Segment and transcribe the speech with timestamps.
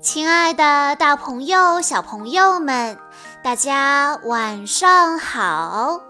[0.00, 2.98] 亲爱的，大朋友、小朋友们，
[3.44, 6.00] 大家晚上好！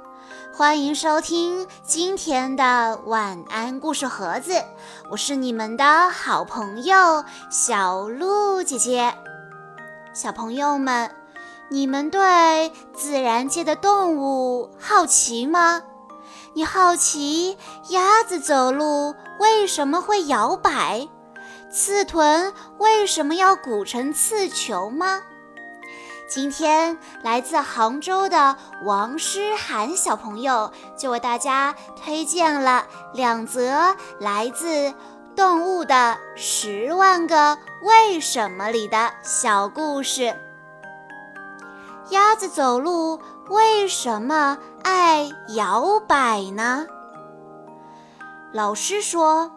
[0.54, 4.62] 欢迎收听今天的晚安故事盒子，
[5.10, 9.12] 我是你们的好朋友小鹿姐姐。
[10.14, 11.10] 小朋友们，
[11.68, 15.82] 你们对自然界的动物好奇吗？
[16.54, 21.08] 你好奇鸭子走路为什么会摇摆？
[21.70, 25.22] 刺豚为什么要鼓成刺球吗？
[26.28, 32.84] 今天来自杭州的王诗涵小朋友就为大家推荐了
[33.14, 34.66] 两则来自
[35.36, 40.36] 《动物的十万个为什么》里的小故事。
[42.10, 46.88] 鸭子走路为什么爱摇摆呢？
[48.52, 49.52] 老师说。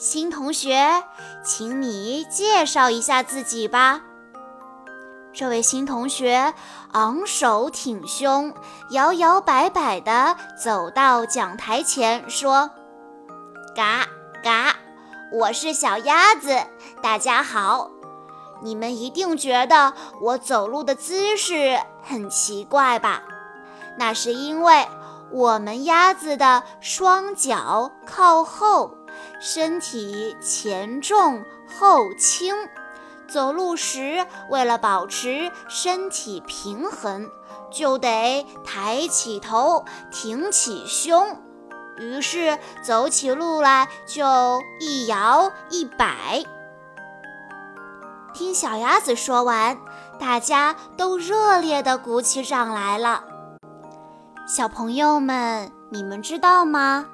[0.00, 1.04] 新同学，
[1.44, 4.00] 请你介绍一下自己吧。
[5.30, 6.54] 这位新同学
[6.92, 8.54] 昂首挺胸，
[8.92, 12.70] 摇摇摆摆地走到讲台前，说
[13.76, 14.06] ：“嘎
[14.42, 14.74] 嘎，
[15.34, 16.58] 我是小鸭子，
[17.02, 17.90] 大家好。
[18.62, 19.92] 你们一定觉得
[20.22, 23.22] 我走路的姿势很奇怪吧？
[23.98, 24.88] 那是因为
[25.30, 28.94] 我们鸭子的双脚靠后。”
[29.40, 32.54] 身体前重后轻，
[33.26, 37.30] 走路时为了保持身体平衡，
[37.72, 41.38] 就得抬起头，挺起胸，
[41.96, 46.44] 于是走起路来就一摇一摆。
[48.34, 49.78] 听小鸭子说完，
[50.18, 53.24] 大家都热烈地鼓起掌来了。
[54.46, 57.06] 小朋友们，你们知道吗？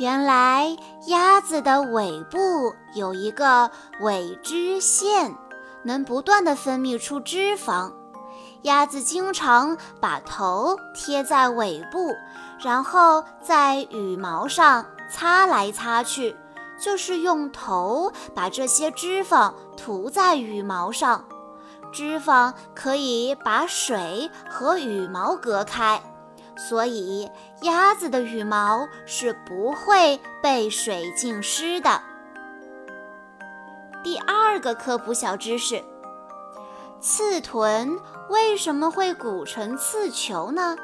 [0.00, 3.70] 原来鸭子的尾部有一个
[4.00, 5.36] 尾脂腺，
[5.82, 7.92] 能不断地分泌出脂肪。
[8.62, 12.14] 鸭子经常把头贴在尾部，
[12.64, 16.34] 然后在羽毛上擦来擦去，
[16.80, 21.22] 就是用头把这些脂肪涂在羽毛上。
[21.92, 26.02] 脂肪可以把水和羽毛隔开。
[26.68, 27.30] 所以，
[27.62, 32.02] 鸭子的羽毛是不会被水浸湿的。
[34.04, 35.82] 第二个科普小知识：
[37.00, 37.98] 刺豚
[38.28, 40.76] 为什么会鼓成刺球呢？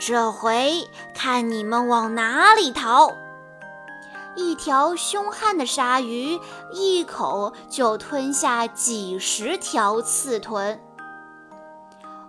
[0.00, 3.12] 这回看你们往哪里逃！
[4.34, 6.40] 一条凶悍的鲨鱼
[6.72, 10.80] 一口就吞下几十条刺豚。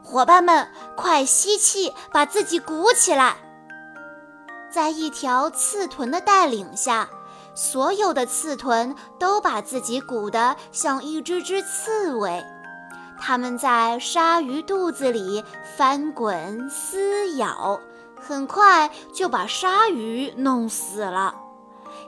[0.10, 3.36] 伙伴们，快吸气，把自己鼓起来！
[4.72, 7.08] 在一条刺豚的带领下，
[7.54, 12.44] 所有的刺豚都把自己鼓得像一只只刺猬。
[13.20, 15.46] 它们在鲨鱼肚子里
[15.78, 17.80] 翻滚撕咬，
[18.20, 21.36] 很快就把鲨鱼弄死了。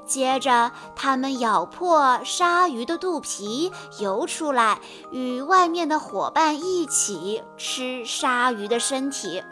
[0.05, 4.79] 接着，它们咬破鲨鱼的肚皮，游出来，
[5.11, 9.43] 与外面的伙伴一起吃鲨鱼的身体。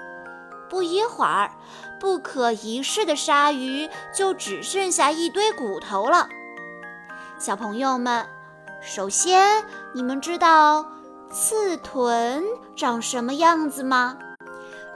[0.70, 1.52] 不一会儿，
[2.00, 6.28] 不可一世的鲨鱼就只剩下一堆骨头了。
[7.38, 8.28] 小朋友们，
[8.82, 10.86] 首先，你们知道
[11.32, 12.44] 刺豚
[12.76, 14.18] 长什么样子吗？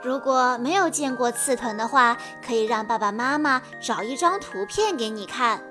[0.04, 5.62] 如果没有见过刺豚的话，可以让爸爸妈妈找一张图片给你看。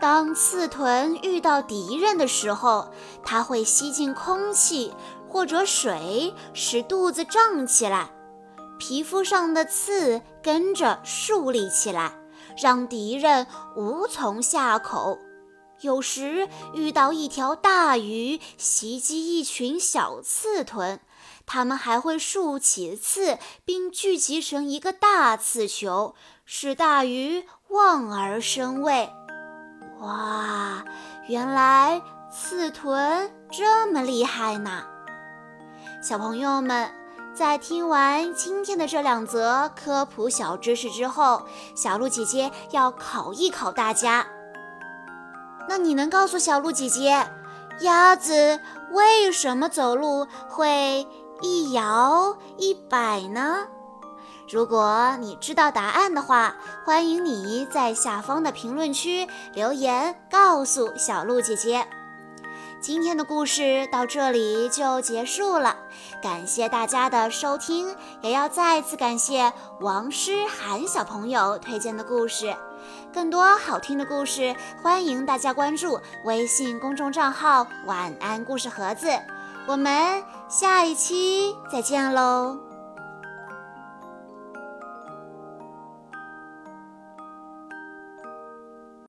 [0.00, 2.92] 当刺豚遇到敌人的时候，
[3.24, 4.94] 它会吸进空气
[5.28, 8.10] 或者水，使肚子胀起来，
[8.78, 12.12] 皮肤上的刺跟着竖立起来，
[12.56, 15.18] 让敌人无从下口。
[15.82, 21.00] 有时遇到一条大鱼袭击一群小刺豚。
[21.46, 26.14] 它们还会竖起刺，并聚集成一个大刺球，
[26.44, 29.10] 使大鱼望而生畏。
[29.98, 30.84] 哇，
[31.26, 32.00] 原来
[32.30, 34.84] 刺豚这么厉害呢！
[36.00, 36.88] 小朋友们，
[37.34, 41.42] 在听完今天的这两则科普小知识之后，
[41.74, 44.24] 小鹿姐姐要考一考大家。
[45.70, 47.30] 那你能告诉小鹿姐姐，
[47.82, 48.58] 鸭子
[48.90, 51.06] 为什么走路会？
[51.42, 53.68] 一摇一摆呢？
[54.50, 61.86] 如果你知道答案的话，欢迎你在下方的评论区留言告诉小鹿姐姐。
[62.80, 65.76] 今天的故事到这里就结束了，
[66.22, 72.56] 感谢大家的收听，也要再次感谢王诗涵小朋友推荐的故事。
[73.12, 79.08] 更多好听的故事，欢迎大家关注微信公众账号“晚安故事盒子”。
[79.68, 82.69] 我们下一期再见喽！